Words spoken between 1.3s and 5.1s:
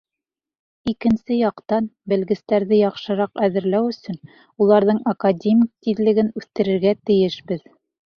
яҡтан, белгестәрҙе яҡшыраҡ әҙерләү өсөн уларҙың